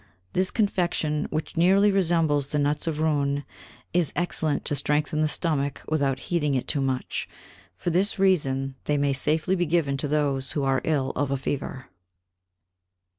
[0.33, 3.45] This Confection, which nearly resembles the Nuts of Roüen,
[3.93, 7.29] is excellent to strengthen the Stomach without heating it too much;
[7.77, 11.37] for this reason, they may safely be given to those who are ill of a
[11.37, 11.91] Fever.